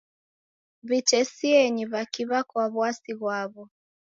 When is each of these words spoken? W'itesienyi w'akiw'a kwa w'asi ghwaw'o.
W'itesienyi 0.87 1.83
w'akiw'a 1.91 2.39
kwa 2.49 2.65
w'asi 2.75 3.11
ghwaw'o. 3.19 3.63